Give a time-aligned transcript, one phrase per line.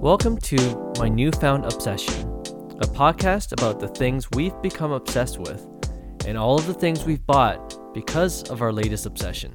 [0.00, 2.22] Welcome to My Newfound Obsession,
[2.80, 5.66] a podcast about the things we've become obsessed with
[6.26, 9.52] and all of the things we've bought because of our latest obsession.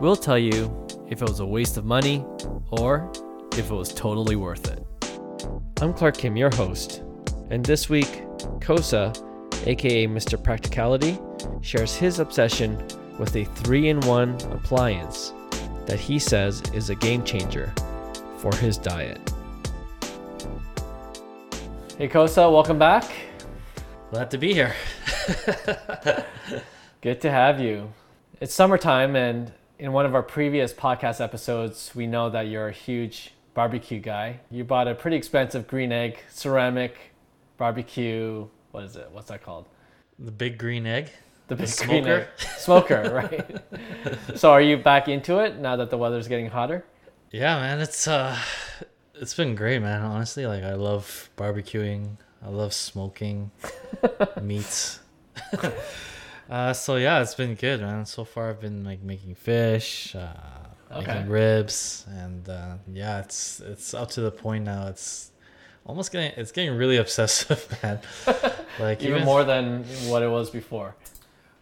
[0.00, 2.24] We'll tell you if it was a waste of money
[2.70, 3.12] or
[3.52, 4.82] if it was totally worth it.
[5.82, 7.02] I'm Clark Kim, your host,
[7.50, 8.24] and this week,
[8.60, 9.14] Kosa,
[9.66, 10.42] aka Mr.
[10.42, 11.18] Practicality,
[11.60, 12.82] shares his obsession
[13.18, 15.34] with a three in one appliance
[15.84, 17.74] that he says is a game changer
[18.38, 19.33] for his diet.
[21.98, 23.04] Hey Kosa, welcome back.
[24.10, 24.74] Glad to be here.
[27.00, 27.92] Good to have you.
[28.40, 32.72] It's summertime, and in one of our previous podcast episodes, we know that you're a
[32.72, 34.40] huge barbecue guy.
[34.50, 36.96] You bought a pretty expensive green egg ceramic
[37.58, 38.48] barbecue.
[38.72, 39.08] What is it?
[39.12, 39.66] What's that called?
[40.18, 41.10] The big green egg.
[41.48, 42.20] The big The green smoker?
[42.20, 42.48] egg.
[42.58, 44.36] Smoker, right?
[44.38, 46.84] so, are you back into it now that the weather's getting hotter?
[47.30, 48.36] Yeah, man, it's uh
[49.20, 50.02] it's been great, man.
[50.02, 52.16] Honestly, like I love barbecuing.
[52.44, 53.50] I love smoking
[54.42, 55.00] meats.
[56.50, 58.04] uh so yeah, it's been good, man.
[58.06, 60.28] So far I've been like making fish, uh
[60.92, 61.06] Okay.
[61.12, 65.30] making ribs and uh yeah, it's it's up to the point now it's
[65.86, 68.00] almost getting it's getting really obsessive, man.
[68.78, 70.94] Like Even more than what it was before.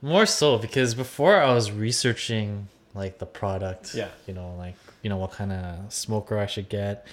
[0.02, 4.08] More so because before I was researching like the product, Yeah.
[4.26, 7.06] you know, like you know what kind of smoker I should get,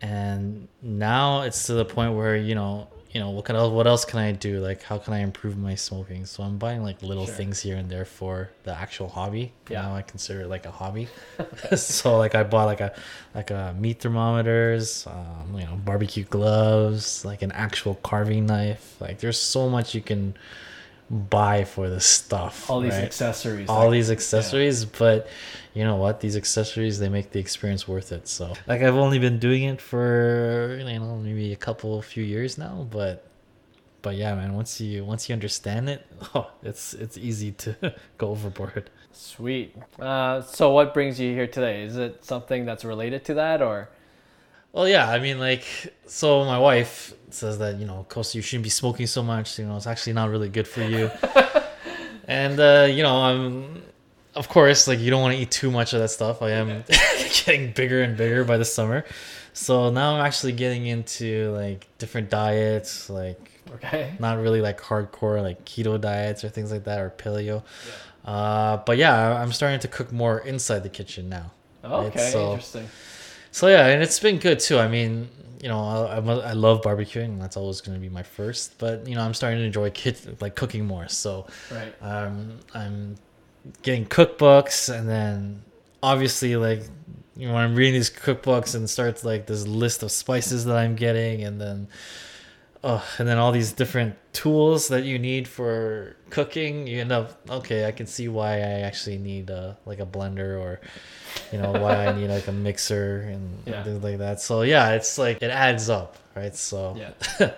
[0.00, 3.86] and now it's to the point where you know, you know what kind of what
[3.86, 4.60] else can I do?
[4.60, 6.26] Like how can I improve my smoking?
[6.26, 7.34] So I'm buying like little Sure.
[7.34, 9.52] things here and there for the actual hobby.
[9.70, 9.82] Yeah.
[9.82, 11.08] Now I consider it like a hobby.
[11.76, 12.92] so like I bought like a
[13.34, 18.96] like a meat thermometers, um, you know, barbecue gloves, like an actual carving knife.
[19.00, 20.34] Like there's so much you can
[21.10, 22.70] buy for this stuff.
[22.70, 23.68] All these accessories.
[23.68, 25.28] all like- these accessories but
[25.74, 29.18] you know what these accessories they make the experience worth it so like i've only
[29.18, 33.26] been doing it for you know maybe a couple few years now but
[34.02, 38.28] but yeah man once you once you understand it oh it's it's easy to go
[38.28, 39.76] overboard Sweet.
[40.00, 41.84] Uh, so, what brings you here today?
[41.84, 43.88] Is it something that's related to that, or
[44.74, 45.64] well yeah i mean like
[46.06, 49.64] so my wife says that you know Kosta, you shouldn't be smoking so much you
[49.64, 51.10] know it's actually not really good for you
[52.28, 53.82] and uh you know i'm
[54.34, 56.84] of course like you don't want to eat too much of that stuff i am
[57.44, 59.04] getting bigger and bigger by the summer
[59.52, 64.14] so now i'm actually getting into like different diets like okay?
[64.18, 67.62] not really like hardcore like keto diets or things like that or paleo
[68.24, 71.52] uh but yeah i'm starting to cook more inside the kitchen now
[71.84, 71.92] right?
[72.06, 72.88] Okay, So- interesting.
[73.54, 74.78] So yeah, and it's been good too.
[74.80, 75.28] I mean,
[75.62, 77.38] you know, I, I love barbecuing.
[77.40, 78.76] That's always going to be my first.
[78.78, 81.06] But you know, I'm starting to enjoy kit like cooking more.
[81.06, 81.94] So Right.
[82.02, 83.14] um, I'm
[83.82, 85.62] getting cookbooks, and then
[86.02, 86.82] obviously like
[87.36, 90.76] you know when I'm reading these cookbooks and starts like this list of spices that
[90.76, 91.86] I'm getting, and then
[92.84, 96.86] oh, and then all these different tools that you need for cooking.
[96.86, 97.86] You end up okay.
[97.86, 100.80] I can see why I actually need uh, like a blender or
[101.50, 103.82] you know why I need like a mixer and Yeah.
[103.82, 104.40] things like that.
[104.40, 106.54] So yeah, it's like it adds up, right?
[106.54, 107.12] So Yeah.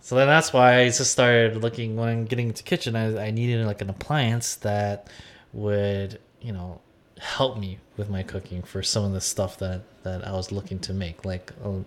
[0.00, 2.96] so then that's why I just started looking when getting into kitchen.
[2.96, 5.06] I, I needed like an appliance that
[5.52, 6.80] would you know
[7.20, 10.78] help me with my cooking for some of the stuff that that I was looking
[10.80, 11.24] to make.
[11.24, 11.84] Like um,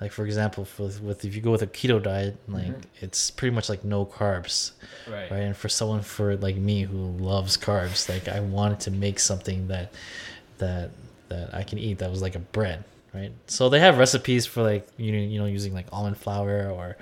[0.00, 3.54] like for example, with, with if you go with a keto diet, like it's pretty
[3.54, 4.72] much like no carbs
[5.08, 5.30] Right.
[5.30, 9.18] right and for someone for like me who loves carbs like i wanted to make
[9.18, 9.92] something that
[10.58, 10.90] that
[11.28, 12.84] that i can eat that was like a bread
[13.14, 13.32] right?
[13.46, 16.96] So they have recipes for like you know, you know using like almond flour or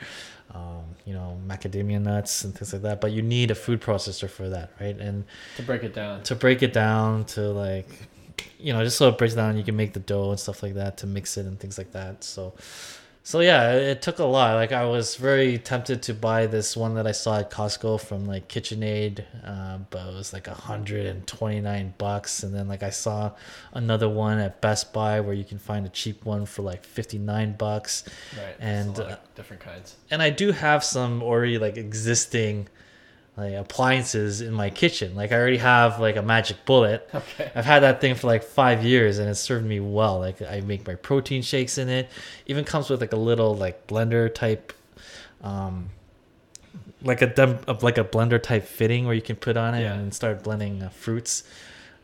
[0.54, 4.28] um, you know macadamia nuts and things like that but you need a food processor
[4.30, 4.96] for that right?
[4.98, 5.24] And
[5.56, 6.22] To break it down.
[6.24, 7.88] to break it down to like
[8.58, 10.74] you know just so it breaks down you can make the dough and stuff like
[10.74, 12.24] that to mix it and things like that.
[12.24, 12.54] So
[13.26, 16.94] so yeah it, took a lot like i was very tempted to buy this one
[16.94, 22.44] that i saw at costco from like kitchenaid uh, but it was like 129 bucks
[22.44, 23.32] and then like i saw
[23.72, 27.56] another one at best buy where you can find a cheap one for like 59
[27.56, 28.04] bucks
[28.36, 28.54] Right.
[28.60, 29.96] And, uh, different kinds.
[30.08, 32.68] and I do have some already like existing
[33.36, 35.14] like appliances in my kitchen.
[35.14, 37.08] Like I already have like a magic bullet.
[37.14, 37.50] Okay.
[37.54, 40.18] I've had that thing for like five years and it's served me well.
[40.20, 42.08] Like I make my protein shakes in it.
[42.46, 44.72] Even comes with like a little like blender type
[45.42, 45.90] um
[47.02, 47.26] like a
[47.82, 49.94] like a blender type fitting where you can put on it Yeah.
[49.94, 51.44] and start blending uh, fruits.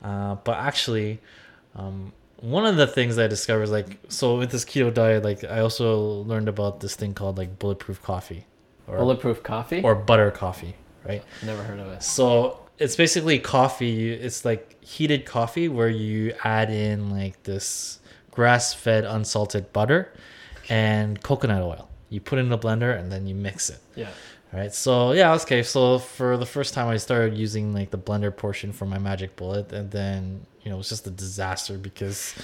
[0.03, 1.21] Uh, but actually,
[1.77, 5.45] um, one of the things I discovered is like so with this keto diet, like
[5.45, 8.45] I also learned about this thing called like bulletproof coffee,
[8.87, 9.81] or Bulletproof coffee.
[9.83, 11.23] or butter coffee, right?
[11.45, 12.03] Never heard of it.
[12.03, 14.13] So it's basically coffee.
[14.13, 18.01] It's like heated coffee where you add in like this
[18.31, 20.13] grass-fed unsalted butter
[20.69, 21.89] and coconut oil.
[22.09, 23.81] You put it in a blender and then you mix it.
[23.95, 24.11] Yeah.
[24.53, 24.75] Right.
[24.75, 25.63] So yeah, okay.
[25.63, 29.35] So for the first time, I started using like the blender portion for my magic
[29.35, 32.35] bullet, and then you know it was just a disaster because,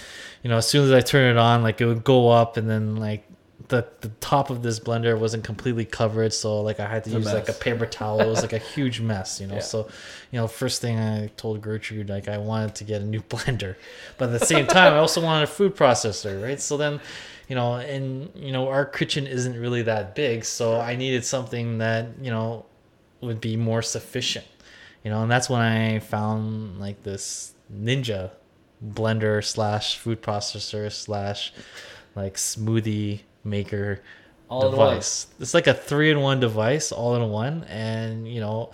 [0.42, 2.66] you know, as soon as I turn it on, like it would go up, and
[2.66, 3.28] then like
[3.68, 7.16] the the top of this blender wasn't completely covered, so like I had to It's
[7.16, 8.20] a use like a paper towel.
[8.20, 9.56] It was like a huge mess, you know.
[9.56, 9.60] Yeah.
[9.60, 9.88] So,
[10.30, 13.76] you know, first thing I told Gertrude like I wanted to get a new blender,
[14.16, 16.60] but at the same time, I also wanted a food processor, right?
[16.60, 17.00] So then
[17.48, 21.78] you know, and you know, our kitchen isn't really that big, so I needed something
[21.78, 22.66] that you know
[23.20, 24.46] would be more sufficient,
[25.04, 28.30] you know, and that's when I found like this Ninja
[28.84, 31.52] blender slash food processor slash
[32.14, 34.00] like smoothie maker
[34.48, 35.26] All in device.
[35.40, 38.70] It's like a three in one device, all in one, and you know,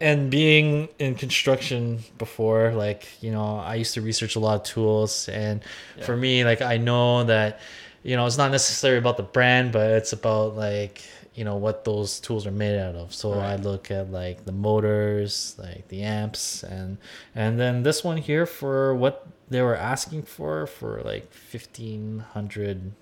[0.00, 4.62] and being in construction before, like you know, I used to research a lot of
[4.64, 5.62] tools, and
[5.96, 6.04] Yeah.
[6.04, 7.60] for me, like I know that
[8.02, 11.02] you know it's not necessarily about the brand, but it's about like
[11.34, 13.14] you know what those tools are made out of.
[13.14, 16.98] So I look at like the motors, like the amps, and
[17.34, 22.92] and then this one here for what they were asking for for like fifteen hundred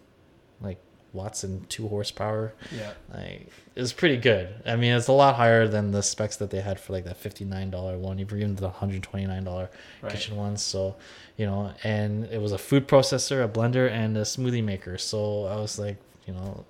[1.13, 2.93] watts and two horsepower Yeah.
[3.13, 6.51] like it was pretty good i mean it's a lot higher than the specs that
[6.51, 9.69] they had for like that $59 one even the $129
[10.03, 10.13] Right.
[10.13, 10.97] kitchen one so
[11.37, 15.45] you know and it was a food processor a blender and a smoothie maker so
[15.47, 15.97] i was like
[16.27, 16.65] you know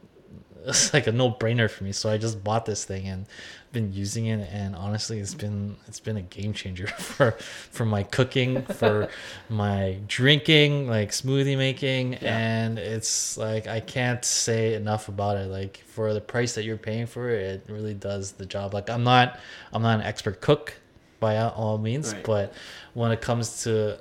[0.68, 3.26] it's like a no-brainer for me so i just bought this thing and
[3.72, 7.32] been using it and honestly it's been it's been a game changer for
[7.70, 9.08] for my cooking for
[9.48, 12.36] my drinking like smoothie making Yeah.
[12.38, 16.76] and it's like i can't say enough about it like for the price that you're
[16.78, 19.38] paying for it it really does the job like i'm not
[19.72, 20.74] i'm not an expert cook
[21.20, 22.24] by all means Right.
[22.24, 22.54] but
[22.94, 23.98] when it comes to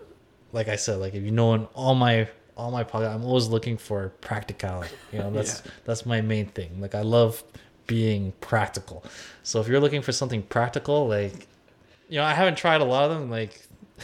[0.53, 3.47] like i said like if you know in all my all my pocket i'm always
[3.47, 7.43] looking for practicality you know that's that's my main thing like i love
[7.85, 9.03] being practical
[9.43, 11.47] so if you're looking for something practical like
[12.09, 13.61] you know i haven't tried a lot of them like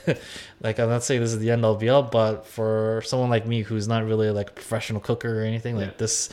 [0.61, 3.45] like i'm not saying this is the end all be all but for someone like
[3.45, 5.97] me who's not really like a professional cooker or anything like Yeah.
[5.97, 6.29] this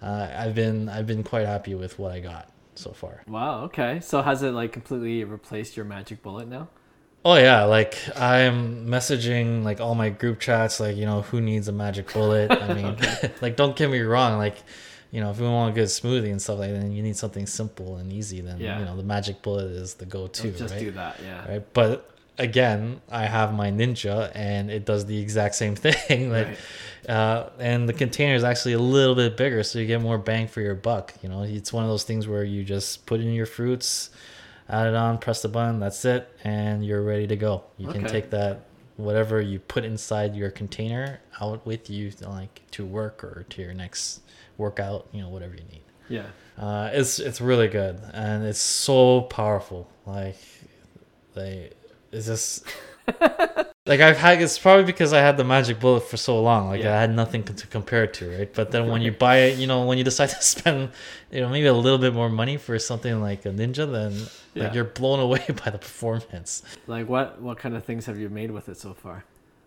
[0.00, 3.64] uh, i've been i've been quite happy with what i got so far Wow.
[3.64, 4.00] Okay.
[4.00, 6.68] So has it like completely replaced your magic bullet now?
[7.24, 11.68] Oh yeah, like I'm messaging like all my group chats, like you know who needs
[11.68, 12.50] a magic bullet.
[12.50, 12.96] I mean,
[13.40, 14.56] like don't get me wrong, like
[15.12, 17.16] you know if you want a good smoothie and stuff like that, then you need
[17.16, 18.40] something simple and easy.
[18.40, 18.78] Then Yeah.
[18.80, 20.80] you know the magic bullet is the go-to, just right?
[20.80, 21.16] do that.
[21.24, 21.48] Yeah.
[21.48, 22.08] Right, but
[22.38, 26.32] again, I have my Ninja and it does the exact same thing.
[26.32, 26.48] like,
[27.08, 30.48] uh, and the container is actually a little bit bigger, so you get more bang
[30.48, 31.14] for your buck.
[31.22, 34.10] You know, it's one of those things where you just put in your fruits,
[34.68, 37.64] add it on, press the button, that's it, and you're ready to go.
[37.78, 38.60] You can take that
[38.96, 43.74] whatever you put inside your container out with you, like to work or to your
[43.74, 44.22] next
[44.56, 45.08] workout.
[45.12, 45.82] You know, whatever you need.
[46.08, 46.26] Yeah.
[46.58, 49.88] Uh, it's it's really good and it's so powerful.
[50.06, 50.36] Like
[51.34, 51.70] they
[52.10, 52.66] it's just
[53.84, 56.68] like I've had it's probably because I had the magic bullet for so long.
[56.68, 56.96] Like Yeah.
[56.96, 58.52] I had nothing to compare it to, right?
[58.54, 60.90] But then when you buy it, you know, when you decide to spend,
[61.32, 64.12] you know, maybe a little bit more money for something like a ninja, then
[64.54, 64.64] Yeah.
[64.64, 66.62] like you're blown away by the performance.
[66.86, 67.40] Like what?
[67.42, 69.24] What kind of things have you made with it so far?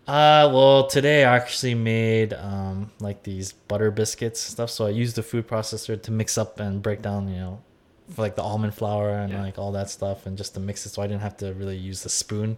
[0.07, 4.69] Uh, well, today I actually made um like these butter biscuits and stuff.
[4.69, 7.61] So I used the food processor to mix up and break down, you know,
[8.09, 9.41] for like the almond flour and Yeah.
[9.41, 11.77] like all that stuff, and just to mix it, so I didn't have to really
[11.77, 12.57] use the spoon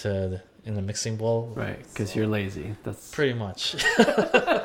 [0.00, 1.52] to in the mixing bowl.
[1.54, 1.78] Right.
[1.88, 2.74] Because you're lazy.
[2.84, 3.10] That's.
[3.10, 3.76] Pretty much.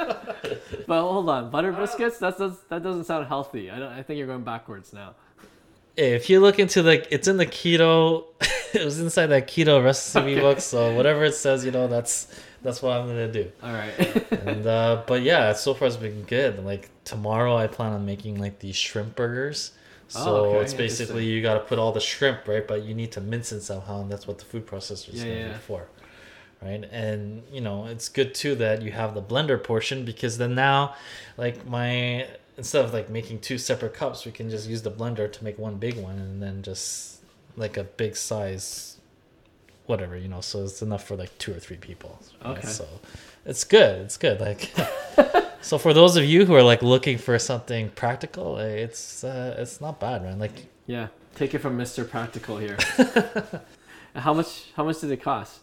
[0.86, 2.18] But hold on, butter biscuits.
[2.20, 3.72] That does that doesn't sound healthy.
[3.72, 3.92] I don't.
[3.92, 5.16] I think you're going backwards now.
[5.96, 8.26] if you look into the, it's in the keto.
[8.74, 12.28] it was inside that keto recipe book, so whatever it says, you know, that's
[12.62, 13.50] that's what I'm gonna do.
[13.64, 14.32] All right.
[14.46, 18.40] and uh but yeah so far it's been good like tomorrow i plan on making
[18.40, 19.72] like these shrimp burgers
[20.14, 20.64] so Oh, okay.
[20.64, 23.52] it's basically you got to put all the shrimp right but you need to mince
[23.52, 25.58] it somehow and that's what the food processor is Yeah, going to yeah.
[25.70, 25.88] for
[26.62, 30.54] right and you know it's good too that you have the blender portion because then
[30.56, 30.96] now
[31.38, 32.28] like my
[32.58, 35.58] instead of like making two separate cups we can just use the blender to make
[35.58, 37.20] one big one and then just
[37.58, 38.98] like a big size
[39.88, 42.58] whatever you know so it's enough for like two or three people right?
[42.60, 42.68] Okay.
[42.68, 42.88] so
[43.46, 44.72] it's good it's good like
[45.64, 49.56] so for those of you who are like looking for something practical eh, it's uh,
[49.58, 51.08] it's not bad man like yeah.
[51.36, 52.08] Take it from Mr.
[52.08, 52.78] Practical here.
[54.16, 54.72] how much?
[54.76, 55.60] How much did it cost?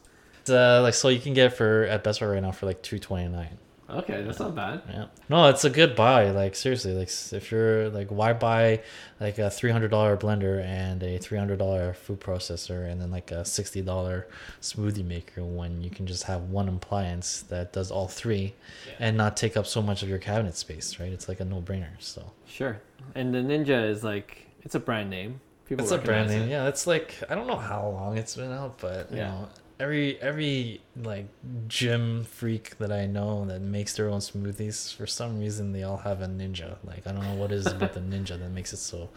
[0.49, 2.83] uh, like so you can get it for at Best Buy right now for like
[2.83, 3.59] two twenty nine.
[3.99, 4.83] Okay, that's not bad.
[4.89, 5.07] Yeah.
[5.29, 6.31] No, it's a good buy.
[6.31, 8.83] Like seriously, like if you're like, why buy
[9.21, 13.11] like a three hundred dollar blender and a three hundred dollar food processor and then
[13.11, 14.27] like a sixty dollar
[14.61, 18.55] smoothie maker when you can just have one appliance that does all three,
[18.99, 21.13] and not take up so much of your cabinet space, right?
[21.13, 21.89] It's like a no brainer.
[21.99, 22.81] So Sure.
[23.15, 25.41] And the Ninja is like it's a brand name.
[25.67, 26.43] People it's a brand name.
[26.43, 26.51] it.
[26.51, 29.29] Yeah, it's like I don't know how long it's been out, but you Yeah.
[29.31, 29.49] know.
[29.81, 31.27] Every every like
[31.67, 35.97] gym freak that I know that makes their own smoothies for some reason they all
[35.97, 36.77] have a ninja.
[36.85, 39.09] Like I don't know what it is about the ninja that makes it so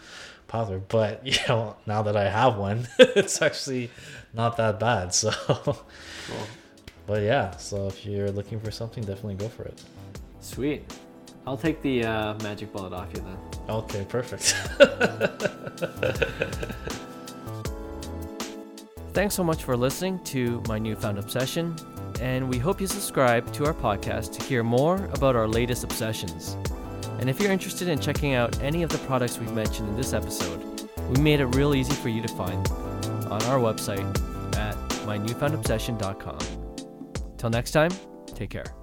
[0.47, 3.89] popular, but you know now that I have one, it's actually
[4.33, 5.13] not that bad.
[5.13, 5.77] So, Cool.
[7.05, 9.83] but yeah, so if you're looking for something, definitely go for it.
[10.39, 10.89] Sweet.
[11.45, 13.37] I'll take the uh, magic bullet off you then.
[13.67, 14.55] Okay, perfect.
[19.13, 21.75] Thanks so much for listening to my newfound obsession,
[22.19, 26.57] and we hope you subscribe to our podcast to hear more about our latest obsessions.
[27.19, 30.13] And if you're interested in checking out any of the products we've mentioned in this
[30.13, 32.67] episode, we made it real easy for you to find
[33.29, 34.03] on our website
[34.57, 36.39] at mynewfoundobsession.com.
[37.37, 37.91] Till next time,
[38.33, 38.82] take care.